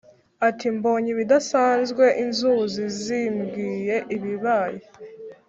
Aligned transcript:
ati"mbonye 0.47 1.09
ibidasanzwe 1.15 2.05
inzuzi 2.23 2.83
zimbwiye 3.01 3.95
ibibaye 4.15 4.79